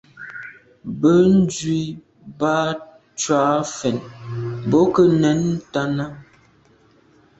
[0.99, 1.79] Bènzwi
[2.39, 2.79] bat
[3.19, 3.97] tshùa mfèn
[4.69, 6.05] bo nke nèn ntàne.